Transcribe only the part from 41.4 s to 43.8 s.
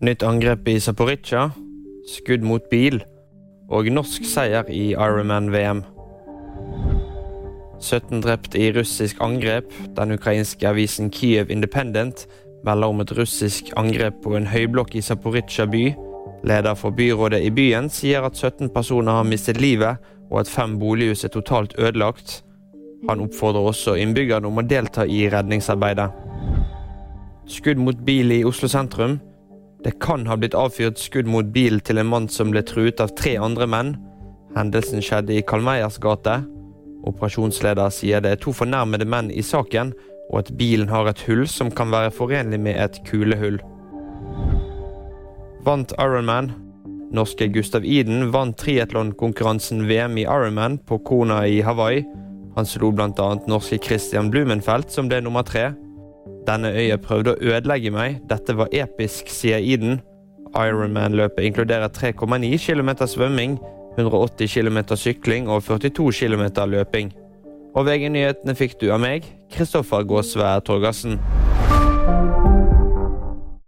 som kan være forenlig med et kulehull.